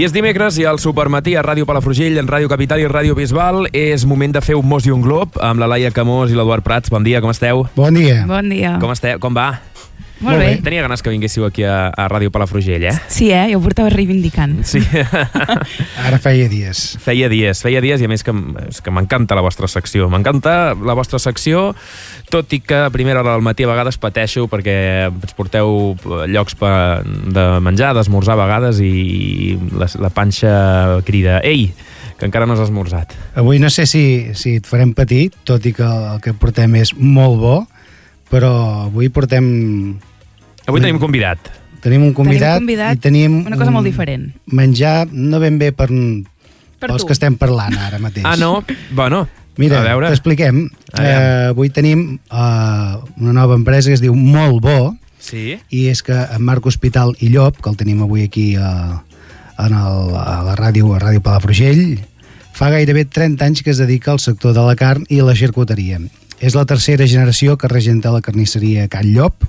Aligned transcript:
I 0.00 0.06
és 0.06 0.14
dimecres 0.16 0.56
i 0.56 0.62
al 0.64 0.78
Supermatí 0.80 1.34
a 1.36 1.42
Ràdio 1.44 1.66
Palafrugell, 1.68 2.14
en 2.16 2.28
Ràdio 2.30 2.48
Capital 2.48 2.80
i 2.80 2.86
Ràdio 2.88 3.12
Bisbal 3.18 3.66
és 3.76 4.06
moment 4.08 4.32
de 4.32 4.40
fer 4.40 4.56
un 4.56 4.64
mos 4.64 4.86
i 4.88 4.94
un 4.94 5.04
glob 5.04 5.36
amb 5.44 5.60
la 5.60 5.68
Laia 5.68 5.90
Camós 5.92 6.32
i 6.32 6.38
l'Eduard 6.38 6.64
Prats. 6.64 6.88
Bon 6.88 7.04
dia, 7.04 7.20
com 7.20 7.28
esteu? 7.28 7.66
Bon 7.76 7.92
dia. 7.92 8.22
Bon 8.24 8.48
dia. 8.48 8.78
Com 8.80 8.96
esteu? 8.96 9.20
Com 9.20 9.36
va? 9.36 9.50
Molt 10.20 10.36
bé. 10.36 10.50
Tenia 10.60 10.82
ganes 10.84 11.00
que 11.00 11.12
vinguéssiu 11.12 11.46
aquí 11.46 11.64
a, 11.64 11.88
a 11.88 12.04
Ràdio 12.12 12.28
Palafrugell, 12.32 12.84
eh? 12.90 12.92
Sí, 13.08 13.30
eh? 13.32 13.46
Jo 13.52 13.60
ho 13.60 13.64
portava 13.64 13.88
reivindicant. 13.92 14.58
Sí. 14.68 14.82
Ara 16.06 16.20
feia 16.20 16.48
dies. 16.52 16.98
feia 17.00 17.30
dies, 17.32 17.62
feia 17.64 17.80
dies 17.80 18.02
i 18.02 18.08
a 18.08 18.10
més 18.10 18.24
que, 18.26 18.34
és 18.68 18.82
que 18.84 18.92
m'encanta 18.92 19.38
la 19.38 19.44
vostra 19.44 19.68
secció. 19.70 20.10
M'encanta 20.12 20.74
la 20.76 20.96
vostra 20.98 21.20
secció, 21.22 21.70
tot 22.28 22.52
i 22.52 22.60
que 22.60 22.82
a 22.86 22.92
primera 22.92 23.24
hora 23.24 23.32
del 23.32 23.46
matí 23.46 23.64
a 23.64 23.70
vegades 23.72 23.96
pateixo 24.00 24.44
perquè 24.52 24.76
ens 25.08 25.32
porteu 25.38 25.94
eh, 25.96 26.26
llocs 26.28 26.58
pa, 26.60 26.72
de 27.04 27.46
menjar, 27.64 27.94
d'esmorzar 27.96 28.36
a 28.36 28.42
vegades 28.44 28.82
i 28.84 29.56
la, 29.72 29.88
la 30.04 30.12
panxa 30.12 31.00
crida 31.08 31.40
Ei, 31.40 31.70
que 32.20 32.28
encara 32.28 32.44
no 32.44 32.58
has 32.58 32.66
esmorzat. 32.68 33.16
Avui 33.40 33.58
no 33.58 33.72
sé 33.72 33.88
si, 33.88 34.04
si 34.36 34.58
et 34.60 34.68
farem 34.68 34.92
patir, 34.92 35.30
tot 35.48 35.64
i 35.64 35.72
que 35.72 35.88
el 35.88 36.20
que 36.20 36.36
portem 36.36 36.76
és 36.76 36.92
molt 37.00 37.40
bo, 37.40 37.58
però 38.30 38.52
avui 38.86 39.08
portem... 39.08 39.48
Avui 40.66 40.80
tenim 40.82 40.98
convidat. 41.00 41.38
Tenim 41.80 42.02
un 42.04 42.12
convidat, 42.12 42.58
Tenim 42.60 42.66
convidat, 42.66 42.96
i 42.96 43.00
tenim 43.00 43.36
una 43.46 43.56
cosa 43.56 43.70
un 43.72 43.78
molt 43.78 43.86
diferent. 43.88 44.26
Menjar 44.52 45.08
no 45.12 45.38
ben 45.40 45.56
bé 45.58 45.70
per, 45.72 45.88
Per 45.88 46.88
pels 46.90 47.00
tu. 47.02 47.06
que 47.08 47.14
estem 47.16 47.36
parlant 47.40 47.76
ara 47.80 47.98
mateix. 47.98 48.24
Ah, 48.28 48.36
no? 48.36 48.62
Bueno, 48.92 49.26
Mira, 49.56 49.80
a 49.80 49.84
veure. 49.88 50.08
t'expliquem. 50.12 50.66
Eh, 51.00 51.48
avui 51.54 51.70
tenim 51.70 52.18
eh, 52.30 52.96
una 53.16 53.32
nova 53.32 53.54
empresa 53.56 53.88
que 53.88 53.94
es 53.96 54.00
diu 54.04 54.14
Molt 54.14 54.60
Bo, 54.62 54.96
Sí? 55.20 55.58
i 55.68 55.86
és 55.88 56.02
que 56.02 56.12
en 56.16 56.42
Marc 56.42 56.64
Hospital 56.66 57.14
i 57.20 57.28
Llop, 57.28 57.58
que 57.60 57.68
el 57.68 57.76
tenim 57.76 58.00
avui 58.02 58.22
aquí 58.24 58.56
a, 58.56 59.02
en 59.58 59.72
el, 59.76 60.14
a 60.16 60.42
la 60.46 60.54
ràdio, 60.56 60.94
a 60.96 61.00
Ràdio 61.00 61.20
Palafrugell, 61.20 61.98
fa 62.56 62.70
gairebé 62.72 63.04
30 63.04 63.44
anys 63.44 63.62
que 63.62 63.70
es 63.70 63.78
dedica 63.78 64.12
al 64.12 64.20
sector 64.20 64.54
de 64.56 64.64
la 64.64 64.76
carn 64.76 65.04
i 65.08 65.20
la 65.20 65.34
xarcuteria. 65.36 66.00
És 66.40 66.54
la 66.56 66.64
tercera 66.64 67.06
generació 67.06 67.56
que 67.60 67.68
regenta 67.68 68.10
la 68.12 68.22
carnisseria 68.24 68.88
Can 68.88 69.12
Llop, 69.12 69.44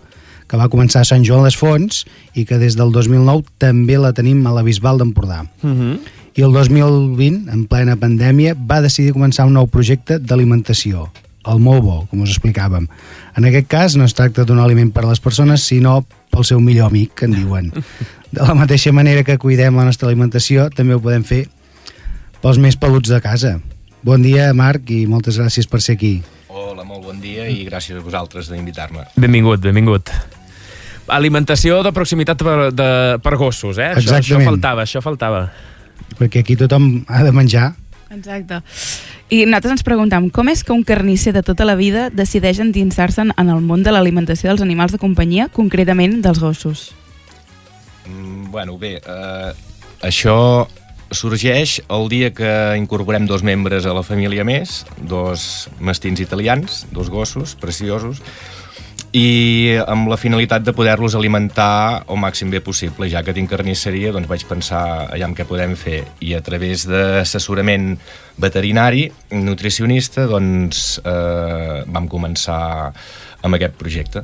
que 0.52 0.60
va 0.60 0.68
començar 0.68 1.06
a 1.06 1.08
Sant 1.08 1.24
Joan 1.24 1.46
les 1.46 1.56
Fonts 1.56 2.04
i 2.36 2.44
que 2.44 2.58
des 2.60 2.76
del 2.76 2.92
2009 2.92 3.48
també 3.62 3.96
la 3.96 4.12
tenim 4.12 4.44
a 4.44 4.52
la 4.52 4.66
Bisbal 4.68 5.00
d'Empordà. 5.00 5.46
Uh 5.64 5.70
-huh. 5.70 6.00
I 6.36 6.42
el 6.44 6.52
2020, 6.52 7.52
en 7.52 7.66
plena 7.68 7.96
pandèmia, 7.96 8.56
va 8.56 8.82
decidir 8.82 9.14
començar 9.14 9.46
un 9.46 9.54
nou 9.54 9.68
projecte 9.68 10.20
d'alimentació, 10.20 11.10
el 11.46 11.60
molt 11.60 11.84
bo, 11.84 12.08
com 12.10 12.22
us 12.22 12.30
explicàvem. 12.30 12.88
En 13.36 13.46
aquest 13.46 13.68
cas, 13.68 13.96
no 13.96 14.06
es 14.06 14.14
tracta 14.14 14.44
d'un 14.44 14.60
aliment 14.60 14.92
per 14.92 15.04
a 15.04 15.10
les 15.10 15.20
persones, 15.20 15.62
sinó 15.62 16.06
pel 16.30 16.44
seu 16.44 16.60
millor 16.60 16.88
amic, 16.88 17.14
que 17.16 17.26
en 17.26 17.32
diuen. 17.32 17.72
De 18.32 18.42
la 18.42 18.54
mateixa 18.54 18.92
manera 18.92 19.24
que 19.24 19.38
cuidem 19.38 19.76
la 19.76 19.86
nostra 19.86 20.08
alimentació, 20.08 20.70
també 20.70 20.94
ho 20.94 21.00
podem 21.00 21.24
fer 21.24 21.48
pels 22.42 22.58
més 22.58 22.76
peluts 22.76 23.10
de 23.10 23.22
casa. 23.22 23.60
Bon 24.04 24.22
dia, 24.22 24.54
Marc, 24.54 24.90
i 24.90 25.06
moltes 25.06 25.38
gràcies 25.38 25.68
per 25.68 25.82
ser 25.82 25.94
aquí. 25.94 26.22
Hola, 26.48 26.84
molt 26.84 27.04
bon 27.04 27.20
dia 27.22 27.48
i 27.48 27.66
gràcies 27.68 27.98
a 27.98 28.02
vosaltres 28.02 28.50
d'invitar-me. 28.50 29.06
Benvingut, 29.16 29.62
benvingut. 29.62 30.10
Alimentació 31.08 31.82
de 31.84 31.92
proximitat 31.96 32.42
per, 32.44 32.58
de, 32.76 32.90
per 33.24 33.36
gossos, 33.40 33.78
eh? 33.78 33.92
Això, 33.96 34.12
això 34.12 34.20
Exactament. 34.20 34.50
faltava, 34.50 34.84
això 34.86 35.02
faltava. 35.02 35.46
Perquè 36.20 36.44
aquí 36.44 36.58
tothom 36.60 37.06
ha 37.10 37.24
de 37.26 37.32
menjar. 37.36 37.72
Exacte. 38.12 38.60
I 39.32 39.46
nosaltres 39.48 39.78
ens 39.78 39.86
preguntem, 39.88 40.28
com 40.36 40.50
és 40.52 40.66
que 40.68 40.74
un 40.76 40.84
carnisser 40.84 41.32
de 41.32 41.44
tota 41.48 41.64
la 41.64 41.78
vida 41.80 42.10
decideix 42.12 42.60
endinsar-se 42.60 43.24
en 43.24 43.50
el 43.50 43.62
món 43.64 43.86
de 43.86 43.94
l'alimentació 43.96 44.52
dels 44.52 44.64
animals 44.66 44.92
de 44.92 45.00
companyia, 45.00 45.48
concretament 45.48 46.20
dels 46.22 46.42
gossos? 46.44 46.90
Mm, 48.06 48.52
bueno, 48.52 48.78
bé, 48.78 48.98
eh, 49.00 49.54
això 50.04 50.68
sorgeix 51.12 51.82
el 51.92 52.08
dia 52.12 52.32
que 52.36 52.52
incorporem 52.80 53.28
dos 53.28 53.44
membres 53.44 53.86
a 53.86 53.96
la 53.96 54.04
família 54.04 54.44
més, 54.48 54.82
dos 54.98 55.70
mastins 55.80 56.20
italians, 56.24 56.86
dos 56.92 57.12
gossos 57.12 57.56
preciosos, 57.60 58.22
i 59.12 59.76
amb 59.92 60.08
la 60.08 60.16
finalitat 60.16 60.64
de 60.64 60.74
poder-los 60.76 61.18
alimentar 61.20 62.04
el 62.08 62.20
màxim 62.20 62.52
bé 62.52 62.62
possible. 62.64 63.10
Ja 63.12 63.24
que 63.28 63.36
tinc 63.36 63.52
carnisseria, 63.52 64.14
doncs 64.16 64.30
vaig 64.30 64.46
pensar 64.48 64.84
allà 65.12 65.28
en 65.28 65.36
què 65.36 65.46
podem 65.48 65.76
fer. 65.76 66.06
I 66.24 66.36
a 66.38 66.42
través 66.46 66.86
d'assessorament 66.88 67.98
veterinari, 68.40 69.10
nutricionista, 69.36 70.28
doncs 70.32 71.02
eh, 71.04 71.84
vam 71.92 72.08
començar 72.12 72.62
amb 73.44 73.60
aquest 73.60 73.76
projecte. 73.80 74.24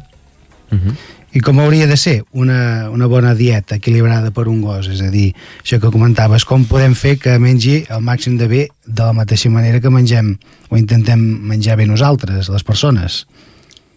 I 1.35 1.41
com 1.43 1.59
hauria 1.59 1.85
de 1.87 1.97
ser 1.99 2.21
una, 2.31 2.89
una 2.89 3.07
bona 3.11 3.33
dieta 3.35 3.75
equilibrada 3.77 4.31
per 4.31 4.47
un 4.47 4.61
gos? 4.63 4.87
És 4.87 5.03
a 5.03 5.11
dir, 5.11 5.33
això 5.59 5.81
que 5.83 5.91
comentaves, 5.91 6.47
com 6.47 6.63
podem 6.65 6.95
fer 6.95 7.17
que 7.19 7.35
mengi 7.43 7.81
el 7.91 8.01
màxim 8.01 8.39
de 8.39 8.47
bé 8.47 8.63
de 8.87 9.03
la 9.03 9.13
mateixa 9.13 9.51
manera 9.51 9.83
que 9.83 9.91
mengem 9.91 10.31
o 10.71 10.79
intentem 10.79 11.19
menjar 11.19 11.75
bé 11.77 11.85
nosaltres, 11.85 12.47
les 12.49 12.63
persones? 12.63 13.25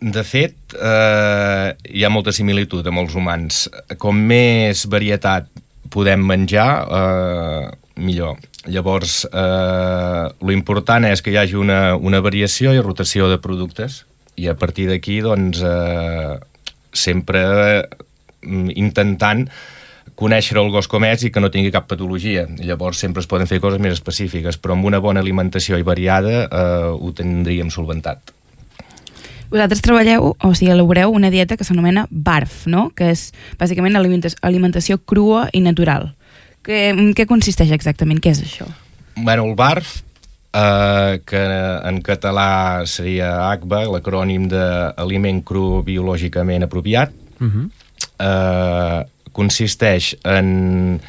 De 0.01 0.23
fet, 0.25 0.55
eh, 0.81 1.77
hi 1.93 2.05
ha 2.05 2.09
molta 2.09 2.33
similitud 2.33 2.87
amb 2.89 3.03
els 3.03 3.15
humans. 3.15 3.67
Com 4.01 4.17
més 4.17 4.87
varietat 4.89 5.51
podem 5.93 6.25
menjar, 6.25 6.69
eh, 6.89 7.67
millor. 8.01 8.39
Llavors, 8.65 9.27
eh, 9.27 10.25
lo 10.41 10.53
important 10.53 11.05
és 11.05 11.21
que 11.21 11.31
hi 11.31 11.37
hagi 11.37 11.55
una, 11.55 11.97
una 11.97 12.21
variació 12.21 12.73
i 12.73 12.81
rotació 12.81 13.29
de 13.29 13.37
productes 13.37 14.07
i 14.37 14.49
a 14.49 14.55
partir 14.55 14.89
d'aquí, 14.89 15.21
doncs, 15.21 15.61
eh, 15.61 16.39
sempre 16.93 17.45
mm, 18.41 18.71
intentant 18.77 19.49
conèixer 20.17 20.57
el 20.57 20.71
gos 20.73 20.89
com 20.89 21.05
és 21.05 21.25
i 21.25 21.31
que 21.31 21.41
no 21.41 21.51
tingui 21.51 21.71
cap 21.71 21.87
patologia. 21.89 22.47
Llavors 22.57 22.99
sempre 22.99 23.21
es 23.21 23.29
poden 23.29 23.47
fer 23.47 23.61
coses 23.61 23.81
més 23.81 23.93
específiques, 23.93 24.57
però 24.57 24.73
amb 24.73 24.85
una 24.85 24.99
bona 24.99 25.21
alimentació 25.21 25.77
i 25.77 25.85
variada 25.85 26.47
eh, 26.49 26.89
ho 26.89 27.13
tindríem 27.13 27.69
solventat. 27.69 28.40
Vosaltres 29.51 29.83
treballeu, 29.83 30.37
o 30.39 30.53
sigui, 30.55 30.71
elaboreu 30.71 31.11
una 31.11 31.31
dieta 31.31 31.57
que 31.59 31.65
s'anomena 31.67 32.07
BARF, 32.11 32.67
no? 32.71 32.91
que 32.95 33.11
és 33.11 33.33
bàsicament 33.59 33.97
alimentació, 33.99 34.39
alimentació 34.47 34.99
crua 34.99 35.49
i 35.53 35.61
natural. 35.65 36.13
Que, 36.63 36.91
en 36.93 37.11
què 37.17 37.27
consisteix 37.27 37.73
exactament? 37.75 38.21
Què 38.23 38.31
és 38.31 38.45
això? 38.45 38.69
Bueno, 39.17 39.49
el 39.49 39.57
BARF, 39.59 40.03
eh, 40.55 41.21
que 41.27 41.43
en 41.91 42.03
català 42.07 42.87
seria 42.87 43.51
ACBA, 43.51 43.87
l'acrònim 43.91 44.47
d'Aliment 44.53 45.43
Cru 45.43 45.83
Biològicament 45.87 46.69
Apropiat, 46.69 47.17
Uh 47.41 47.49
-huh. 47.49 47.71
eh, 48.21 49.07
consisteix 49.33 50.15
en 50.25 51.01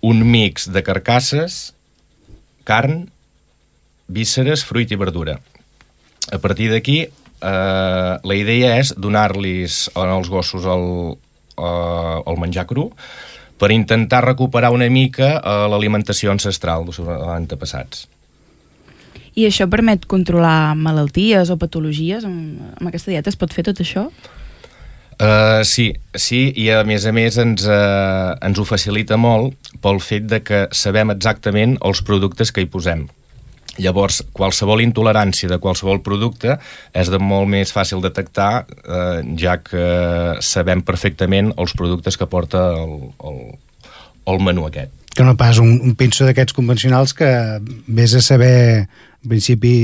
un 0.00 0.30
mix 0.30 0.68
de 0.70 0.82
carcasses, 0.82 1.74
carn, 2.64 3.10
vísceres, 4.06 4.64
fruit 4.64 4.90
i 4.90 4.96
verdura. 4.96 5.40
A 6.32 6.38
partir 6.38 6.70
d'aquí, 6.72 7.00
eh, 7.06 8.12
la 8.22 8.36
idea 8.36 8.76
és 8.78 8.92
donar-los 8.96 9.88
als 9.94 10.28
gossos 10.28 10.66
el, 10.66 11.16
eh, 11.56 12.18
el 12.26 12.38
menjar 12.40 12.66
cru 12.66 12.90
per 13.58 13.72
intentar 13.74 14.24
recuperar 14.24 14.70
una 14.70 14.88
mica 14.90 15.38
eh, 15.38 15.66
l'alimentació 15.70 16.30
ancestral 16.30 16.86
dels 16.86 17.00
seus 17.00 17.10
antepassats. 17.34 18.06
I 19.38 19.46
això 19.46 19.68
permet 19.70 20.06
controlar 20.10 20.74
malalties 20.74 21.50
o 21.54 21.58
patologies? 21.60 22.26
Amb, 22.26 22.74
amb 22.80 22.90
aquesta 22.90 23.12
dieta 23.12 23.30
es 23.30 23.38
pot 23.38 23.54
fer 23.54 23.66
tot 23.68 23.78
això? 23.84 24.08
Uh, 25.18 25.64
sí, 25.66 25.88
sí, 26.14 26.52
i 26.54 26.68
a 26.70 26.84
més 26.86 27.02
a 27.06 27.10
més 27.10 27.34
ens, 27.42 27.64
uh, 27.66 28.36
ens 28.38 28.58
ho 28.58 28.64
facilita 28.66 29.16
molt 29.18 29.56
pel 29.82 29.98
fet 29.98 30.28
de 30.30 30.38
que 30.46 30.60
sabem 30.70 31.10
exactament 31.10 31.74
els 31.82 32.04
productes 32.06 32.54
que 32.54 32.62
hi 32.62 32.68
posem. 32.70 33.08
Llavors, 33.78 34.22
qualsevol 34.34 34.82
intolerància 34.82 35.48
de 35.50 35.60
qualsevol 35.62 36.00
producte 36.02 36.56
és 36.96 37.10
de 37.12 37.20
molt 37.22 37.48
més 37.50 37.72
fàcil 37.74 38.02
detectar, 38.02 38.66
eh, 38.66 39.22
ja 39.38 39.58
que 39.62 40.38
sabem 40.44 40.82
perfectament 40.82 41.52
els 41.56 41.74
productes 41.78 42.18
que 42.18 42.26
porta 42.26 42.64
el, 42.74 42.96
el, 43.30 43.40
el 44.34 44.42
menú 44.42 44.66
aquest. 44.66 44.94
Que 45.14 45.26
no 45.26 45.36
pas 45.38 45.58
un, 45.62 45.78
un 45.82 45.94
pinso 45.98 46.26
d'aquests 46.26 46.54
convencionals 46.54 47.14
que 47.14 47.30
vés 47.86 48.14
a 48.14 48.22
saber, 48.22 48.88
en 49.22 49.30
principi, 49.30 49.74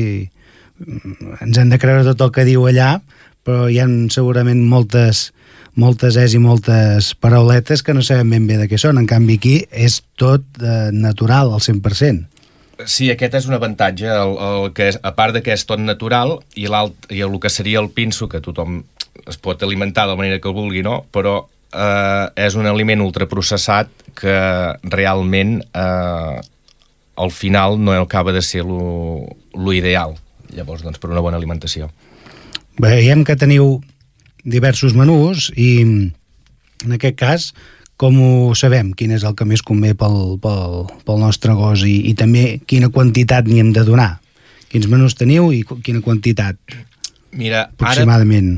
mm, 0.82 1.38
ens 1.46 1.62
hem 1.62 1.70
de 1.70 1.80
creure 1.82 2.06
tot 2.10 2.26
el 2.26 2.34
que 2.34 2.46
diu 2.46 2.66
allà, 2.70 2.98
però 3.44 3.68
hi 3.70 3.78
ha 3.78 3.88
segurament 4.10 4.62
moltes 4.66 5.28
moltes 5.74 6.14
és 6.20 6.36
i 6.36 6.38
moltes 6.38 7.12
parauletes 7.18 7.82
que 7.82 7.94
no 7.94 8.02
sabem 8.06 8.30
ben 8.30 8.46
bé 8.46 8.58
de 8.60 8.68
què 8.70 8.78
són. 8.78 9.00
En 9.00 9.08
canvi, 9.10 9.38
aquí 9.40 9.56
és 9.70 10.00
tot 10.20 10.44
eh, 10.62 10.90
natural, 10.94 11.50
al 11.50 11.62
100%. 11.62 12.33
Sí, 12.82 13.06
aquest 13.12 13.36
és 13.38 13.46
un 13.46 13.54
avantatge, 13.54 14.08
el, 14.10 14.34
el 14.34 14.72
que 14.74 14.88
és, 14.90 14.98
a 15.02 15.12
part 15.14 15.36
de 15.36 15.44
que 15.46 15.54
és 15.54 15.62
tot 15.68 15.78
natural, 15.78 16.40
i, 16.58 16.66
i 16.66 17.20
el 17.22 17.36
que 17.40 17.52
seria 17.52 17.82
el 17.82 17.90
pinso, 17.94 18.28
que 18.28 18.42
tothom 18.42 18.82
es 19.30 19.38
pot 19.38 19.62
alimentar 19.62 20.08
de 20.08 20.14
la 20.14 20.18
manera 20.18 20.40
que 20.42 20.52
vulgui, 20.52 20.82
no? 20.82 21.04
però 21.14 21.36
eh, 21.70 22.26
és 22.46 22.56
un 22.58 22.66
aliment 22.66 23.04
ultraprocessat 23.04 23.92
que 24.18 24.34
realment 24.90 25.60
eh, 25.62 26.40
al 27.14 27.30
final 27.30 27.78
no 27.78 27.94
acaba 27.94 28.34
de 28.34 28.42
ser 28.42 28.64
lo, 28.66 29.22
lo 29.54 29.72
ideal, 29.72 30.16
llavors, 30.54 30.82
doncs, 30.82 30.98
per 30.98 31.12
una 31.12 31.22
bona 31.22 31.38
alimentació. 31.38 31.90
Veiem 32.82 33.22
que 33.24 33.38
teniu 33.38 33.78
diversos 34.42 34.96
menús 34.98 35.52
i 35.56 35.70
en 35.84 36.96
aquest 36.98 37.16
cas 37.20 37.52
com 37.96 38.16
ho 38.20 38.54
sabem, 38.58 38.92
quin 38.98 39.12
és 39.14 39.22
el 39.24 39.34
que 39.38 39.46
més 39.46 39.62
convé 39.62 39.92
pel, 39.98 40.36
pel, 40.42 40.84
pel 41.06 41.20
nostre 41.22 41.54
gos 41.54 41.84
i, 41.86 41.96
i 42.10 42.14
també 42.18 42.60
quina 42.66 42.90
quantitat 42.90 43.46
n'hi 43.46 43.60
hem 43.62 43.72
de 43.76 43.84
donar? 43.86 44.16
Quins 44.72 44.88
menús 44.90 45.14
teniu 45.14 45.52
i 45.54 45.62
qu- 45.62 45.78
quina 45.84 46.00
quantitat, 46.02 46.56
Mira, 47.34 47.60
ara, 47.64 47.70
aproximadament? 47.70 48.56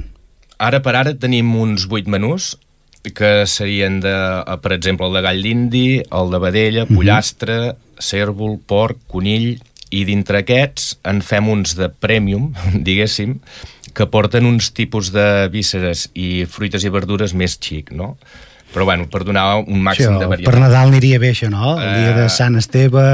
ara 0.59 0.81
per 0.85 0.95
ara 0.97 1.13
tenim 1.21 1.51
uns 1.61 1.85
8 1.91 2.09
menús 2.09 2.55
que 3.15 3.45
serien, 3.47 4.01
de, 4.03 4.11
eh, 4.11 4.57
per 4.65 4.73
exemple, 4.75 5.07
el 5.07 5.13
de 5.15 5.23
gall 5.23 5.43
d'indi, 5.45 5.85
el 6.11 6.31
de 6.33 6.41
vedella, 6.43 6.87
pollastre, 6.91 7.77
cèrvol, 8.03 8.57
porc, 8.67 8.99
conill, 9.07 9.61
i 9.95 10.01
dintre 10.09 10.41
aquests 10.43 10.97
en 11.07 11.21
fem 11.23 11.47
uns 11.53 11.77
de 11.79 11.87
premium, 11.89 12.49
diguéssim, 12.89 13.37
que 13.95 14.09
porten 14.11 14.45
uns 14.49 14.73
tipus 14.75 15.13
de 15.15 15.47
vísceres 15.53 16.09
i 16.19 16.45
fruites 16.51 16.83
i 16.85 16.91
verdures 16.91 17.33
més 17.39 17.55
xic, 17.63 17.93
no? 17.95 18.17
Però, 18.75 18.85
bueno, 18.85 19.07
per 19.09 19.23
donar 19.25 19.63
un 19.63 19.79
màxim 19.81 20.09
Això, 20.09 20.19
de 20.19 20.27
per 20.27 20.33
varietat. 20.35 20.59
Nadal 20.61 20.91
aniria 20.91 21.21
bé 21.23 21.31
això, 21.33 21.49
no? 21.49 21.77
El 21.81 21.93
dia 22.03 22.13
de 22.17 22.25
Eh. 22.27 22.33
Sant 22.33 22.57
Esteve, 22.59 23.05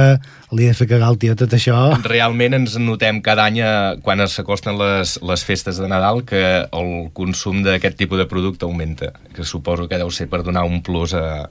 el 0.51 0.59
dia 0.59 0.73
de 0.73 0.75
fer 0.75 0.89
cagar 0.91 1.11
el 1.13 1.19
tio, 1.23 1.37
tot 1.39 1.53
això... 1.55 1.77
Realment 2.03 2.57
ens 2.59 2.79
notem 2.83 3.21
cada 3.23 3.45
any, 3.47 3.61
eh, 3.63 3.97
quan 4.03 4.25
s'acosten 4.27 4.79
les, 4.81 5.19
les 5.23 5.45
festes 5.45 5.79
de 5.79 5.89
Nadal, 5.93 6.25
que 6.27 6.43
el 6.67 7.11
consum 7.15 7.63
d'aquest 7.63 7.97
tipus 8.01 8.19
de 8.19 8.27
producte 8.27 8.67
augmenta, 8.67 9.13
que 9.37 9.45
suposo 9.45 9.87
que 9.89 10.01
deu 10.01 10.11
ser 10.11 10.27
per 10.33 10.43
donar 10.43 10.65
un 10.65 10.83
plus 10.83 11.15
a, 11.15 11.49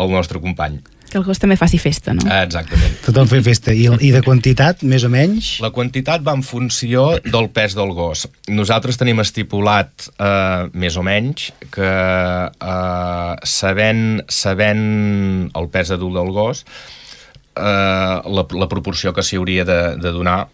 al 0.00 0.10
nostre 0.10 0.40
company. 0.40 0.80
Que 1.10 1.18
el 1.18 1.24
gos 1.26 1.40
també 1.42 1.56
faci 1.58 1.80
festa, 1.82 2.14
no? 2.14 2.22
Exactament. 2.30 2.94
Tothom 3.04 3.28
fer 3.30 3.40
festa. 3.46 3.74
I, 3.74 3.88
I 3.90 4.12
de 4.14 4.22
quantitat, 4.22 4.84
més 4.86 5.04
o 5.06 5.10
menys? 5.12 5.56
La 5.64 5.72
quantitat 5.74 6.22
va 6.26 6.36
en 6.38 6.44
funció 6.46 7.08
del 7.24 7.50
pes 7.54 7.74
del 7.78 7.90
gos. 7.96 8.28
Nosaltres 8.50 9.00
tenim 9.00 9.22
estipulat, 9.22 10.08
eh, 10.14 10.70
més 10.72 10.96
o 11.00 11.04
menys, 11.06 11.50
que 11.74 11.90
eh, 11.90 13.34
sabent, 13.56 14.04
sabent 14.30 14.86
el 15.58 15.70
pes 15.74 15.90
adult 15.98 16.20
del 16.20 16.32
gos, 16.36 16.64
eh, 17.56 18.16
la, 18.38 18.46
la 18.62 18.70
proporció 18.70 19.14
que 19.16 19.26
s'hi 19.26 19.40
hauria 19.40 19.66
de, 19.66 19.80
de 20.00 20.14
donar 20.14 20.44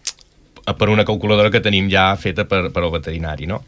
per 0.75 0.89
una 0.89 1.05
calculadora 1.07 1.51
que 1.53 1.61
tenim 1.63 1.87
ja 1.91 2.09
feta 2.19 2.43
per, 2.49 2.67
per 2.73 2.83
al 2.83 2.91
veterinari, 2.91 3.47
no? 3.47 3.61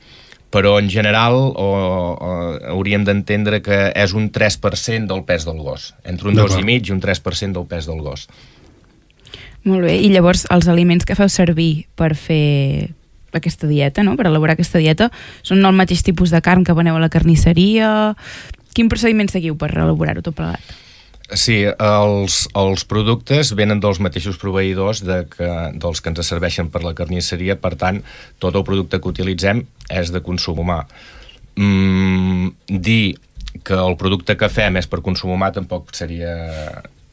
Però 0.50 0.78
en 0.82 0.90
general 0.90 1.36
o, 1.38 1.66
o, 1.70 2.30
hauríem 2.74 3.04
d'entendre 3.06 3.62
que 3.62 3.90
és 3.94 4.16
un 4.18 4.32
3% 4.34 5.06
del 5.12 5.26
pes 5.28 5.46
del 5.46 5.60
gos, 5.62 5.94
entre 6.04 6.32
un 6.32 6.40
D'acord. 6.40 6.58
2,5 6.64 6.90
i 6.90 6.96
un 6.96 7.04
3% 7.04 7.60
del 7.60 7.68
pes 7.70 7.90
del 7.90 8.02
gos. 8.02 8.26
Molt 9.68 9.86
bé, 9.86 10.00
i 10.02 10.10
llavors 10.10 10.48
els 10.50 10.70
aliments 10.72 11.06
que 11.06 11.18
feu 11.20 11.30
servir 11.30 11.86
per 12.00 12.16
fer 12.18 12.90
aquesta 13.36 13.68
dieta, 13.70 14.04
no? 14.04 14.16
per 14.18 14.26
elaborar 14.30 14.56
aquesta 14.56 14.82
dieta, 14.82 15.12
són 15.46 15.62
el 15.66 15.76
mateix 15.78 16.02
tipus 16.06 16.34
de 16.34 16.42
carn 16.42 16.66
que 16.66 16.74
veneu 16.74 16.98
a 16.98 17.04
la 17.04 17.12
carnisseria? 17.14 18.16
Quin 18.74 18.90
procediment 18.90 19.30
seguiu 19.30 19.58
per 19.60 19.74
elaborar-ho 19.76 20.24
tot 20.26 20.38
plegat? 20.38 20.78
Sí, 21.38 21.62
els, 21.70 22.40
els 22.58 22.84
productes 22.90 23.52
venen 23.58 23.82
dels 23.84 24.00
mateixos 24.02 24.40
proveïdors 24.42 25.04
de 25.06 25.20
que, 25.30 25.50
dels 25.78 26.02
que 26.02 26.10
ens 26.10 26.26
serveixen 26.26 26.72
per 26.74 26.82
la 26.82 26.96
carnisseria, 26.98 27.58
per 27.62 27.76
tant, 27.78 28.02
tot 28.42 28.58
el 28.58 28.66
producte 28.66 28.98
que 28.98 29.12
utilitzem 29.12 29.62
és 29.94 30.10
de 30.14 30.24
consum 30.26 30.64
humà. 30.64 30.80
Mm, 31.60 32.54
dir 32.82 33.20
que 33.66 33.78
el 33.78 33.98
producte 34.00 34.38
que 34.40 34.50
fem 34.50 34.80
és 34.82 34.90
per 34.90 35.04
consum 35.06 35.36
humà 35.36 35.52
tampoc 35.54 35.94
seria 35.98 36.34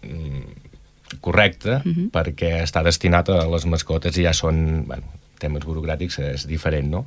mm, 0.06 1.20
correcte, 1.20 1.82
perquè 2.12 2.62
està 2.62 2.82
destinat 2.86 3.28
a 3.30 3.44
les 3.50 3.66
mascotes 3.68 4.16
i 4.16 4.24
ja 4.24 4.32
són, 4.36 4.86
bueno, 4.88 5.12
temes 5.40 5.64
burocràtics 5.66 6.18
és 6.24 6.46
diferent, 6.48 6.88
no? 6.90 7.04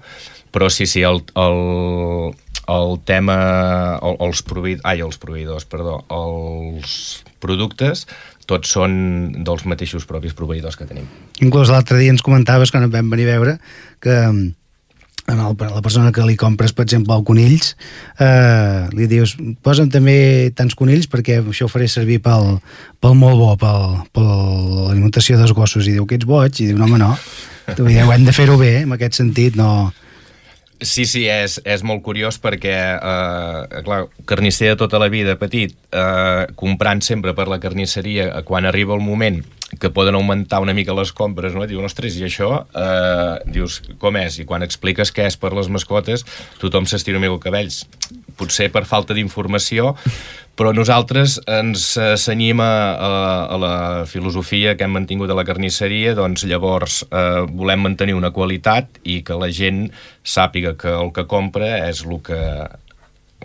Però 0.53 0.69
sí, 0.69 0.85
sí, 0.89 1.01
el, 1.05 1.23
el, 1.35 2.33
el 2.69 2.99
tema, 3.07 3.37
el, 4.05 4.19
els, 4.27 4.43
proveïdors, 4.45 4.85
ai, 4.87 5.01
els 5.05 5.17
proveïdors, 5.21 5.65
perdó, 5.69 5.99
els 6.13 6.93
productes, 7.41 8.05
tots 8.49 8.71
són 8.75 8.93
dels 9.45 9.65
mateixos 9.69 10.07
propis 10.09 10.35
proveïdors 10.37 10.77
que 10.77 10.87
tenim. 10.89 11.09
Inclús 11.43 11.71
l'altre 11.73 11.99
dia 12.01 12.13
ens 12.13 12.25
comentaves, 12.25 12.73
quan 12.73 12.85
et 12.87 12.93
vam 12.93 13.11
venir 13.11 13.29
a 13.29 13.35
veure, 13.37 13.57
que 14.03 14.17
en 15.29 15.39
el, 15.39 15.55
la 15.59 15.81
persona 15.85 16.11
que 16.11 16.25
li 16.25 16.35
compres, 16.39 16.73
per 16.73 16.87
exemple, 16.87 17.13
el 17.13 17.25
conills, 17.27 17.75
eh, 18.21 18.89
li 18.97 19.07
dius, 19.11 19.35
posa'm 19.65 19.91
també 19.93 20.17
tants 20.57 20.75
conills 20.77 21.09
perquè 21.11 21.39
això 21.43 21.67
ho 21.67 21.71
faré 21.71 21.87
servir 21.91 22.19
pel, 22.25 22.57
pel 23.01 23.15
molt 23.19 23.37
bo, 23.41 23.53
pel, 23.61 23.99
per 24.15 24.25
l'alimentació 24.25 25.37
dels 25.39 25.53
gossos. 25.53 25.87
I 25.87 25.97
diu 25.97 26.09
que 26.09 26.17
ets 26.17 26.29
boig, 26.29 26.57
i 26.57 26.71
diu, 26.71 26.79
no, 26.79 26.89
home, 26.89 27.01
no. 27.01 27.13
Ho 27.69 28.13
hem 28.15 28.25
de 28.25 28.33
fer-ho 28.33 28.57
bé, 28.57 28.79
en 28.85 28.97
aquest 28.97 29.21
sentit, 29.21 29.57
no... 29.59 29.91
Sí, 30.79 31.03
sí, 31.03 31.25
és, 31.27 31.57
és 31.67 31.81
molt 31.83 31.99
curiós 32.05 32.37
perquè, 32.39 32.75
eh, 32.95 33.81
clar, 33.83 34.05
carnisser 34.29 34.71
de 34.71 34.77
tota 34.79 34.99
la 35.01 35.09
vida, 35.11 35.35
petit, 35.35 35.73
eh, 35.91 36.45
comprant 36.55 37.03
sempre 37.03 37.33
per 37.35 37.49
la 37.51 37.59
carnisseria, 37.59 38.29
quan 38.47 38.65
arriba 38.65 38.95
el 38.95 39.03
moment 39.03 39.41
que 39.77 39.91
poden 39.91 40.15
augmentar 40.15 40.61
una 40.63 40.73
mica 40.73 40.95
les 40.95 41.11
compres, 41.13 41.53
no? 41.53 41.67
diuen, 41.67 41.85
ostres, 41.85 42.15
i 42.17 42.23
això? 42.25 42.63
Eh, 42.71 43.51
dius, 43.51 43.81
com 43.99 44.17
és? 44.17 44.39
I 44.39 44.47
quan 44.47 44.63
expliques 44.63 45.11
què 45.13 45.27
és 45.27 45.37
per 45.37 45.51
les 45.53 45.67
mascotes, 45.69 46.23
tothom 46.63 46.87
s'estira 46.87 47.19
una 47.19 47.27
mica 47.27 47.37
el 47.37 47.43
cabells. 47.43 47.83
Potser 48.39 48.71
per 48.71 48.85
falta 48.87 49.13
d'informació, 49.13 49.93
però 50.59 50.73
nosaltres 50.75 51.37
ens 51.47 51.93
cenyim 52.19 52.59
a, 52.59 52.73
a, 52.91 53.11
a 53.47 53.59
la 53.61 53.75
filosofia 54.11 54.75
que 54.75 54.83
hem 54.83 54.97
mantingut 54.97 55.31
a 55.31 55.37
la 55.37 55.45
carnisseria, 55.47 56.11
doncs 56.17 56.43
llavors 56.49 56.99
eh, 57.07 57.45
volem 57.47 57.85
mantenir 57.87 58.17
una 58.17 58.33
qualitat 58.35 58.99
i 59.07 59.21
que 59.23 59.39
la 59.39 59.47
gent 59.55 59.85
sàpiga 60.27 60.75
que 60.75 60.91
el 60.91 61.13
que 61.15 61.23
compra 61.31 61.77
és 61.87 62.03
el 62.03 62.19
que, 62.27 62.41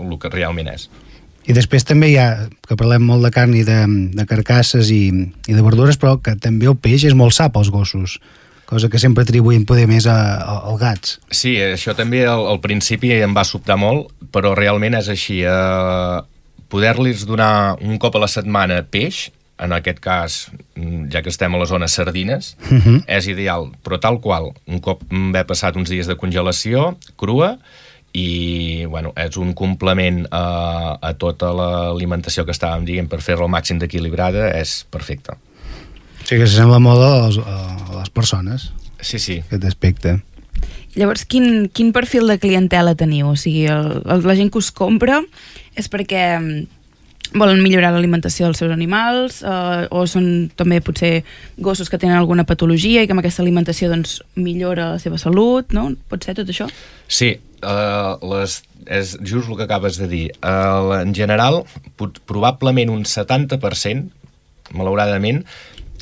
el 0.03 0.19
que 0.19 0.33
realment 0.35 0.75
és. 0.75 0.89
I 1.47 1.55
després 1.55 1.85
també 1.87 2.09
hi 2.11 2.19
ha, 2.19 2.29
que 2.67 2.75
parlem 2.81 3.05
molt 3.05 3.23
de 3.23 3.31
carn 3.31 3.55
i 3.55 3.63
de, 3.69 3.85
de 4.17 4.27
carcasses 4.27 4.91
i, 4.91 5.05
i 5.13 5.55
de 5.55 5.63
verdures, 5.63 6.01
però 6.01 6.17
que 6.19 6.35
també 6.41 6.67
el 6.67 6.79
peix 6.81 7.05
és 7.07 7.15
molt 7.15 7.37
sap 7.37 7.59
als 7.61 7.71
gossos, 7.71 8.19
cosa 8.67 8.89
que 8.91 8.99
sempre 8.99 9.23
atribuïm 9.23 9.69
poder 9.69 9.85
més 9.87 10.09
a, 10.11 10.17
a, 10.41 10.61
als 10.73 10.81
gats. 10.81 11.19
Sí, 11.31 11.55
això 11.63 11.95
també 11.95 12.25
al, 12.27 12.47
al 12.49 12.63
principi 12.65 13.13
em 13.21 13.37
va 13.37 13.45
sobtar 13.47 13.77
molt, 13.79 14.09
però 14.33 14.57
realment 14.57 14.97
és 14.99 15.13
així. 15.13 15.45
Eh, 15.45 16.23
Poder-los 16.75 17.23
donar 17.29 17.79
un 17.81 18.01
cop 18.03 18.19
a 18.19 18.25
la 18.25 18.31
setmana 18.31 18.81
peix, 18.91 19.29
en 19.63 19.73
aquest 19.77 20.01
cas, 20.03 20.37
mm, 20.75 21.07
ja 21.15 21.23
que 21.23 21.31
estem 21.31 21.55
a 21.55 21.61
la 21.61 21.69
zona 21.71 21.87
sardines, 21.87 22.57
uh 22.71 22.83
-huh. 22.83 23.05
és 23.07 23.29
ideal, 23.31 23.71
però 23.85 24.01
tal 24.01 24.21
qual, 24.21 24.53
un 24.67 24.81
cop 24.81 25.03
haver 25.11 25.47
passat 25.47 25.77
uns 25.77 25.89
dies 25.89 26.07
de 26.07 26.17
congelació, 26.17 26.99
crua, 27.17 27.59
i 28.13 28.85
bueno, 28.87 29.13
és 29.17 29.37
un 29.37 29.55
complement 29.55 30.27
a, 30.31 30.99
a 31.01 31.15
tota 31.15 31.53
l'alimentació 31.53 32.45
que 32.45 32.53
estàvem 32.53 32.85
dient 32.85 33.09
per 33.09 33.21
fer-la 33.21 33.45
al 33.45 33.51
màxim 33.51 33.79
d'equilibrada, 33.79 34.51
és 34.61 34.87
perfecte. 34.91 35.33
O 35.33 36.27
sigui 36.27 36.41
que 36.41 36.47
s'assembla 36.47 36.79
molt 36.79 37.01
a 37.01 37.27
les, 37.27 37.39
a 37.39 37.99
les 37.99 38.11
persones, 38.11 38.73
Sí, 39.05 39.19
sí. 39.19 39.43
aquest 39.47 39.65
aspecte. 39.65 40.23
Llavors, 40.95 41.25
quin, 41.27 41.69
quin 41.75 41.91
perfil 41.95 42.31
de 42.31 42.39
clientela 42.39 42.95
teniu? 42.95 43.33
O 43.33 43.37
sigui, 43.39 43.67
el, 43.71 44.01
el, 44.05 44.25
la 44.27 44.39
gent 44.39 44.53
que 44.55 44.61
us 44.61 44.71
compra 44.75 45.21
és 45.75 45.91
perquè 45.91 46.23
mm, 46.39 46.85
volen 47.35 47.63
millorar 47.65 47.91
l'alimentació 47.95 48.47
dels 48.47 48.61
seus 48.63 48.73
animals 48.75 49.41
eh, 49.43 49.87
o 49.91 50.05
són 50.11 50.51
també 50.55 50.79
potser 50.85 51.25
gossos 51.59 51.91
que 51.91 51.99
tenen 51.99 52.17
alguna 52.19 52.47
patologia 52.47 53.03
i 53.03 53.09
que 53.09 53.17
amb 53.17 53.25
aquesta 53.25 53.43
alimentació 53.43 53.91
doncs, 53.91 54.21
millora 54.39 54.93
la 54.95 55.03
seva 55.03 55.19
salut, 55.19 55.75
no? 55.75 55.89
Pot 56.11 56.27
ser 56.27 56.37
tot 56.39 56.51
això? 56.51 56.69
Sí, 57.11 57.35
uh, 57.65 58.15
les, 58.31 58.61
és 58.87 59.17
just 59.21 59.51
el 59.51 59.59
que 59.59 59.67
acabes 59.67 59.99
de 59.99 60.09
dir. 60.11 60.25
Uh, 60.39 61.01
en 61.01 61.15
general, 61.17 61.65
pot, 61.99 62.23
probablement 62.31 62.93
un 62.95 63.03
70%, 63.09 64.07
malauradament, 64.75 65.43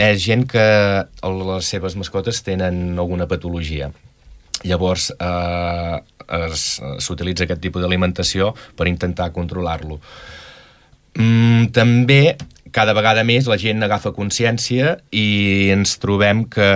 és 0.00 0.20
gent 0.24 0.44
que 0.48 0.64
les 1.04 1.68
seves 1.68 1.96
mascotes 2.00 2.44
tenen 2.44 2.98
alguna 2.98 3.28
patologia. 3.28 3.90
Llavors, 4.68 5.10
eh, 5.18 6.00
s'utilitza 7.02 7.44
aquest 7.44 7.60
tipus 7.60 7.82
d'alimentació 7.82 8.52
per 8.76 8.88
intentar 8.88 9.32
controlar-lo. 9.34 9.98
Mm, 11.18 11.68
també, 11.76 12.36
cada 12.72 12.94
vegada 12.96 13.24
més, 13.24 13.46
la 13.50 13.58
gent 13.60 13.84
agafa 13.84 14.14
consciència 14.16 14.94
i 15.12 15.68
ens 15.74 15.98
trobem 16.00 16.46
que, 16.48 16.68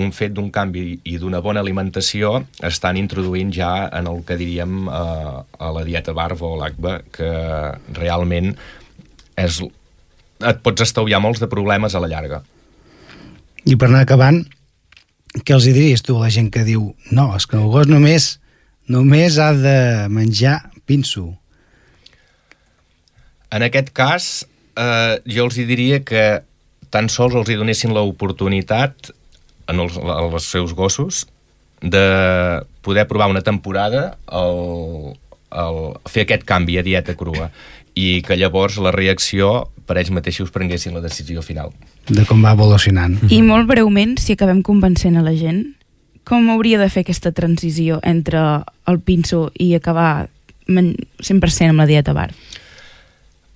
un 0.00 0.12
fet 0.16 0.32
d'un 0.32 0.48
canvi 0.54 1.00
i 1.04 1.18
d'una 1.20 1.42
bona 1.44 1.60
alimentació, 1.60 2.38
estan 2.64 2.96
introduint 2.96 3.52
ja 3.52 3.90
en 3.92 4.08
el 4.08 4.22
que 4.24 4.38
diríem 4.40 4.88
eh, 4.88 5.42
a 5.42 5.72
la 5.76 5.84
dieta 5.84 6.14
BARF 6.16 6.46
o 6.48 6.54
l'ACBA, 6.62 6.96
que 7.12 7.30
realment 7.98 8.54
és, 9.36 9.60
et 9.60 10.64
pots 10.64 10.88
estalviar 10.88 11.20
molts 11.20 11.42
de 11.42 11.50
problemes 11.52 11.94
a 11.94 12.00
la 12.00 12.08
llarga. 12.08 12.42
I 13.68 13.76
per 13.76 13.92
anar 13.92 14.06
acabant, 14.06 14.40
què 15.40 15.54
els 15.56 15.66
hi 15.66 15.72
diries 15.72 16.04
tu 16.04 16.18
a 16.18 16.26
la 16.26 16.32
gent 16.32 16.50
que 16.52 16.64
diu 16.66 16.92
no, 17.10 17.30
és 17.36 17.46
que 17.48 17.56
el 17.56 17.70
gos 17.72 17.88
només, 17.88 18.36
només 18.92 19.38
ha 19.40 19.52
de 19.56 20.08
menjar 20.12 20.58
pinso? 20.86 21.30
En 23.52 23.64
aquest 23.64 23.92
cas, 23.96 24.28
eh, 24.76 25.20
jo 25.28 25.48
els 25.48 25.56
hi 25.56 25.66
diria 25.68 26.02
que 26.04 26.42
tan 26.92 27.08
sols 27.08 27.36
els 27.38 27.48
hi 27.48 27.56
donessin 27.56 27.94
l'oportunitat 27.96 29.12
en 29.72 29.80
els, 29.80 29.96
seus 30.44 30.74
gossos 30.76 31.24
de 31.80 32.04
poder 32.84 33.06
provar 33.08 33.30
una 33.32 33.42
temporada 33.42 34.18
el, 34.28 35.16
el, 35.52 35.80
fer 36.08 36.26
aquest 36.26 36.46
canvi 36.48 36.78
a 36.80 36.86
dieta 36.86 37.14
crua 37.18 37.50
i 37.98 38.22
que 38.24 38.38
llavors 38.40 38.78
la 38.80 38.92
reacció 38.94 39.68
per 39.86 39.98
ells 40.00 40.12
mateixos 40.14 40.52
prenguessin 40.54 40.94
la 40.96 41.02
decisió 41.04 41.42
final. 41.44 41.72
De 42.08 42.24
com 42.28 42.40
va 42.44 42.54
evolucionant. 42.56 43.18
I 43.28 43.42
molt 43.44 43.68
breument, 43.68 44.16
si 44.18 44.36
acabem 44.36 44.62
convencent 44.64 45.18
a 45.20 45.24
la 45.26 45.34
gent, 45.36 45.64
com 46.24 46.48
hauria 46.54 46.78
de 46.80 46.88
fer 46.88 47.02
aquesta 47.04 47.32
transició 47.34 47.98
entre 48.06 48.40
el 48.88 49.00
pinso 49.04 49.50
i 49.60 49.74
acabar 49.74 50.28
100% 50.70 51.68
amb 51.68 51.82
la 51.82 51.88
dieta 51.90 52.14
bar? 52.16 52.30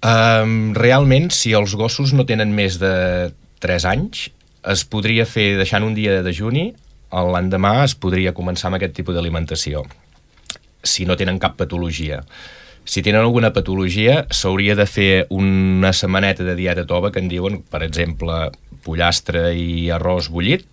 Um, 0.06 0.74
realment, 0.76 1.30
si 1.34 1.54
els 1.56 1.74
gossos 1.78 2.12
no 2.14 2.26
tenen 2.28 2.52
més 2.54 2.76
de 2.82 3.32
3 3.64 3.86
anys, 3.90 4.28
es 4.66 4.82
podria 4.84 5.24
fer 5.26 5.54
deixant 5.56 5.86
un 5.86 5.94
dia 5.96 6.18
de 6.18 6.26
dejuni, 6.26 6.72
l'endemà 7.16 7.84
es 7.84 7.94
podria 7.96 8.34
començar 8.36 8.68
amb 8.68 8.76
aquest 8.76 8.96
tipus 8.98 9.14
d'alimentació, 9.16 9.84
si 10.86 11.06
no 11.06 11.16
tenen 11.18 11.40
cap 11.42 11.56
patologia. 11.58 12.22
Si 12.86 13.02
tenen 13.02 13.24
alguna 13.24 13.50
patologia, 13.52 14.20
s'hauria 14.30 14.76
de 14.78 14.86
fer 14.86 15.26
una 15.34 15.90
setmaneta 15.92 16.46
de 16.46 16.54
dieta 16.54 16.86
tova 16.86 17.10
que 17.10 17.18
en 17.18 17.28
diuen, 17.28 17.58
per 17.66 17.82
exemple, 17.82 18.52
pollastre 18.86 19.48
i 19.58 19.90
arròs 19.90 20.30
bullit, 20.30 20.68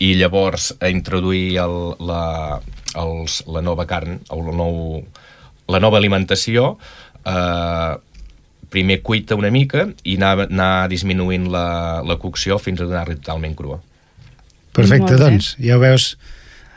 i 0.00 0.14
llavors 0.16 0.70
a 0.80 0.88
introduir 0.88 1.58
el, 1.60 1.74
la, 2.06 2.60
els, 3.02 3.40
la 3.50 3.64
nova 3.66 3.84
carn, 3.90 4.20
el 4.32 4.46
nou, 4.56 5.02
la 5.68 5.82
nova 5.82 5.98
alimentació, 5.98 6.76
eh, 7.26 7.98
primer 8.70 9.00
cuita 9.02 9.34
una 9.34 9.50
mica 9.50 9.88
i 10.06 10.16
anar, 10.16 10.46
anar 10.46 10.88
disminuint 10.88 11.50
la, 11.50 11.66
la 12.06 12.16
cocció 12.22 12.56
fins 12.62 12.80
a 12.80 12.86
donar-li 12.86 13.18
totalment 13.18 13.58
crua. 13.58 13.80
Perfecte, 14.76 15.18
doncs, 15.18 15.56
ja 15.58 15.76
ho 15.76 15.82
veus 15.82 16.14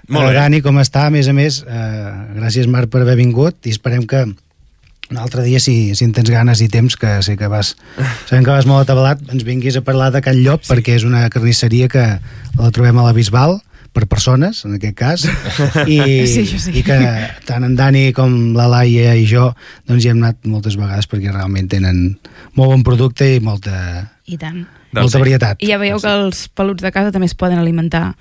Molt 0.09 0.27
bé. 0.27 0.33
eh, 0.33 0.39
Dani, 0.39 0.61
com 0.61 0.79
està, 0.81 1.07
a 1.07 1.13
més 1.13 1.29
a 1.31 1.33
més 1.33 1.61
eh, 1.63 2.13
gràcies 2.35 2.67
Marc 2.67 2.91
per 2.91 3.01
haver 3.03 3.15
vingut 3.19 3.55
i 3.65 3.71
esperem 3.75 4.07
que 4.09 4.25
un 4.25 5.17
altre 5.19 5.43
dia, 5.43 5.59
si, 5.59 5.93
si 5.95 6.05
en 6.07 6.13
tens 6.15 6.31
ganes 6.31 6.61
i 6.63 6.69
temps, 6.71 6.95
que 6.97 7.09
sé 7.21 7.35
que 7.37 7.47
vas, 7.51 7.75
sabem 8.25 8.43
que 8.43 8.53
vas 8.53 8.65
molt 8.65 8.85
atabalat, 8.87 9.21
ens 9.31 9.43
vinguis 9.45 9.75
a 9.77 9.83
parlar 9.85 10.09
de 10.11 10.23
Can 10.25 10.39
Llop, 10.41 10.63
sí. 10.63 10.71
perquè 10.71 10.95
és 10.97 11.05
una 11.05 11.27
carnisseria 11.29 11.89
que 11.91 12.05
la 12.57 12.71
trobem 12.73 12.97
a 12.97 13.05
la 13.05 13.13
Bisbal, 13.13 13.59
per 13.93 14.07
persones, 14.09 14.63
en 14.65 14.79
aquest 14.79 14.95
cas, 14.97 15.25
i, 15.85 15.99
Sí, 16.33 16.47
sí. 16.49 16.71
i 16.79 16.81
que 16.81 16.97
tant 17.45 17.67
en 17.67 17.75
Dani 17.77 18.07
com 18.17 18.55
la 18.57 18.65
Laia 18.71 19.13
i 19.13 19.27
jo 19.29 19.51
doncs 19.85 20.07
hi 20.07 20.09
hem 20.09 20.23
anat 20.23 20.39
moltes 20.49 20.79
vegades 20.79 21.05
perquè 21.11 21.29
realment 21.29 21.69
tenen 21.69 21.99
molt 22.57 22.73
bon 22.73 22.81
producte 22.87 23.27
i 23.35 23.43
molta, 23.43 24.07
I 24.25 24.39
tant. 24.41 24.63
Doncs 24.93 25.07
molta 25.09 25.17
sí. 25.17 25.23
varietat. 25.25 25.63
I 25.65 25.71
ja 25.73 25.77
veieu 25.81 25.99
que 25.99 26.13
els 26.23 26.47
peluts 26.53 26.85
de 26.85 26.91
casa 26.93 27.11
també 27.11 27.25
es 27.29 27.33
poden 27.35 27.59
alimentar 27.59 28.13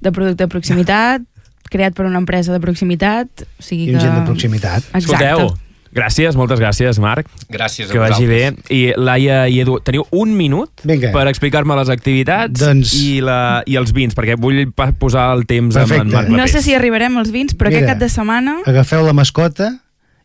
de 0.00 0.12
producte 0.12 0.44
de 0.44 0.48
proximitat, 0.52 1.24
creat 1.72 1.96
per 1.96 2.06
una 2.06 2.20
empresa 2.20 2.52
de 2.52 2.60
proximitat, 2.60 3.46
o 3.58 3.62
sigui 3.64 3.88
I 3.88 3.94
que... 3.94 3.96
amb 3.96 4.04
gent 4.04 4.14
de 4.20 4.26
proximitat. 4.28 4.84
Exacte. 4.94 5.24
Escolteu, 5.26 5.56
gràcies, 5.92 6.36
moltes 6.36 6.60
gràcies, 6.60 7.00
Marc. 7.00 7.26
Gràcies 7.50 7.88
a 7.88 7.92
Que 7.92 7.98
vagi 7.98 8.28
bé. 8.28 8.42
I 8.72 8.92
Laia 8.96 9.40
i 9.48 9.58
Edu, 9.64 9.78
teniu 9.84 10.04
un 10.12 10.36
minut 10.36 10.70
Vinga. 10.84 11.10
per 11.16 11.26
explicar-me 11.32 11.74
les 11.80 11.88
activitats 11.92 12.60
Doncs- 12.60 12.92
i, 13.00 13.20
la, 13.24 13.62
i 13.66 13.76
els 13.80 13.92
vins, 13.96 14.14
perquè 14.14 14.36
vull 14.40 14.68
posar 15.00 15.30
el 15.34 15.46
temps 15.48 15.76
amb 15.76 15.88
Perfecte. 15.88 16.06
en 16.08 16.14
Marc 16.14 16.28
No 16.28 16.36
Clapés. 16.36 16.52
sé 16.52 16.62
si 16.62 16.74
arribarem 16.76 17.16
als 17.18 17.32
vins, 17.32 17.56
però 17.56 17.72
Mira. 17.72 17.80
aquest 17.80 17.92
cap 17.94 18.04
de 18.04 18.08
setmana... 18.12 18.58
agafeu 18.68 19.04
la 19.04 19.16
mascota 19.16 19.72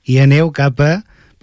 i 0.05 0.19
aneu 0.19 0.51
cap 0.51 0.79
a, 0.83 0.93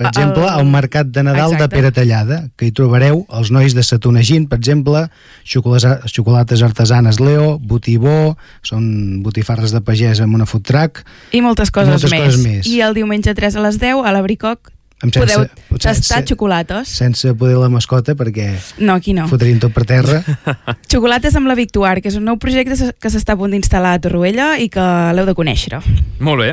per 0.00 0.08
exemple, 0.08 0.46
al- 0.48 0.60
a 0.60 0.62
un 0.64 0.70
mercat 0.72 1.06
de 1.12 1.22
Nadal 1.26 1.52
Exacte. 1.52 1.62
de 1.62 1.68
Pere 1.76 1.90
Tallada, 1.92 2.38
que 2.56 2.66
hi 2.70 2.72
trobareu 2.72 3.26
els 3.36 3.50
nois 3.52 3.74
de 3.76 3.82
Satonagint, 3.84 4.46
per 4.48 4.56
exemple, 4.58 5.02
xocolates, 5.44 6.08
xocolates 6.14 6.62
artesanes 6.64 7.20
Leo, 7.20 7.58
Botibó, 7.60 8.36
són 8.64 9.20
botifarres 9.22 9.74
de 9.76 9.82
pagès 9.84 10.20
amb 10.24 10.34
una 10.40 10.46
food 10.48 10.64
truck, 10.64 11.04
I 11.36 11.42
moltes 11.44 11.70
coses, 11.70 11.92
Moltes 11.92 12.10
més. 12.10 12.24
coses 12.24 12.44
més. 12.44 12.66
I 12.66 12.80
el 12.80 12.94
diumenge 12.96 13.34
3 13.36 13.56
a 13.60 13.60
les 13.68 13.78
10 13.78 14.00
a 14.06 14.12
l'Abricoc 14.16 14.72
Amb 15.02 15.14
podeu 15.14 15.40
sense- 15.46 15.62
potser 15.70 15.90
tastar 15.94 16.18
sense- 16.18 16.28
xocolates. 16.34 16.88
sense 16.88 17.34
poder 17.34 17.56
la 17.56 17.68
mascota 17.72 18.14
perquè 18.14 18.50
No, 18.78 18.94
aquí 18.94 19.14
no. 19.14 19.26
fotrien 19.28 19.58
tot 19.58 19.72
per 19.72 19.86
terra. 19.86 20.22
Xocolates 20.92 21.34
amb 21.36 21.46
la 21.48 21.54
Victuar, 21.54 22.00
que 22.02 22.08
és 22.08 22.16
un 22.16 22.24
nou 22.24 22.36
projecte 22.38 22.76
se- 22.76 22.92
que 23.00 23.08
s'està 23.08 23.32
a 23.32 23.36
punt 23.40 23.52
d'instal·lar 23.54 23.94
a 23.96 24.00
Torroella 24.00 24.58
i 24.60 24.68
que 24.68 24.80
l'heu 25.16 25.24
de 25.26 25.34
conèixer. 25.34 25.80
Molt 26.20 26.40
bé. 26.42 26.50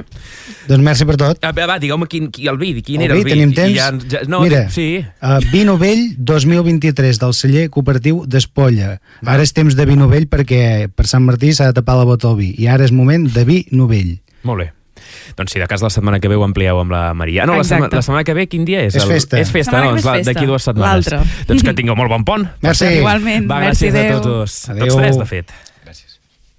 doncs 0.68 0.84
merci 0.84 1.06
per 1.06 1.18
tot. 1.18 1.44
A 1.44 1.51
veure, 1.51 1.68
va, 1.74 1.80
digueu-me 1.80 2.08
quin, 2.08 2.30
quin, 2.32 2.48
el 2.48 2.58
vi, 2.58 2.82
quin 2.82 3.01
El 3.01 3.06
era 3.08 3.16
vi, 3.16 3.20
el 3.22 3.25
vi. 3.25 3.32
tenim 3.32 3.51
I 3.51 3.54
temps? 3.56 3.75
Ja, 3.75 3.92
ja, 4.10 4.20
no, 4.27 4.42
Mira, 4.42 4.70
sí. 4.70 5.04
Uh, 5.22 5.39
vi 5.51 5.63
novell 5.68 6.16
2023 6.18 7.20
del 7.20 7.34
celler 7.34 7.70
cooperatiu 7.70 8.24
d'Espolla. 8.25 8.98
Ara 9.25 9.44
és 9.44 9.51
temps 9.54 9.75
de 9.75 9.86
vi 9.86 9.96
novell 10.00 10.27
perquè 10.32 10.88
per 10.94 11.08
Sant 11.08 11.24
Martí 11.27 11.51
s'ha 11.54 11.68
de 11.72 11.74
tapar 11.82 11.98
la 12.00 12.06
bota 12.08 12.30
al 12.32 12.38
vi 12.39 12.54
i 12.58 12.68
ara 12.68 12.86
és 12.88 12.92
moment 12.96 13.27
de 13.34 13.44
vi 13.44 13.66
novell. 13.72 14.18
Molt 14.44 14.63
bé. 14.63 14.72
Doncs 15.38 15.53
si 15.53 15.60
de 15.62 15.67
cas 15.70 15.84
la 15.86 15.91
setmana 15.94 16.17
que 16.20 16.29
ve 16.32 16.36
ho 16.36 16.41
amplieu 16.44 16.79
amb 16.82 16.91
la 16.91 17.13
Maria. 17.13 17.44
Ah, 17.44 17.50
no, 17.50 17.60
la, 17.60 17.63
setmana, 17.67 17.91
la 17.94 18.01
setmana 18.01 18.24
que 18.25 18.34
ve 18.34 18.48
quin 18.50 18.65
dia 18.65 18.82
és? 18.88 18.96
És 18.98 19.06
festa. 19.06 19.38
És 19.38 19.51
festa, 19.53 19.77
Setmana 19.77 20.01
Doncs. 20.01 20.25
D'aquí 20.25 20.50
dues 20.50 20.65
setmanes. 20.65 21.12
Doncs 21.48 21.63
que 21.63 21.75
tingueu 21.77 21.96
molt 22.00 22.10
bon 22.10 22.25
pont. 22.25 22.48
Merci. 22.65 22.89
Igualment, 22.98 23.46
Va, 23.50 23.60
merci, 23.62 23.91
gràcies 23.91 23.96
a 23.96 24.06
adéu. 24.08 24.22
tots. 24.25 24.58
Adéu. 24.74 24.88
Tots 24.88 24.98
tres, 24.98 25.20
de 25.22 25.29
fet. 25.29 25.53